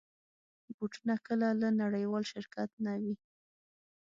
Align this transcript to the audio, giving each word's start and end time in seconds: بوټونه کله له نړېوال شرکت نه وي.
بوټونه 0.75 1.15
کله 1.27 1.47
له 1.61 1.69
نړېوال 1.81 2.23
شرکت 2.31 2.69
نه 2.85 2.93
وي. 3.01 3.15